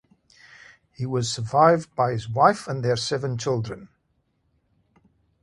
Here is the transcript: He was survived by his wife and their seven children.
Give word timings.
He 0.91 1.05
was 1.05 1.31
survived 1.31 1.93
by 1.93 2.13
his 2.13 2.27
wife 2.27 2.67
and 2.67 2.83
their 2.83 2.97
seven 2.97 3.37
children. 3.37 3.89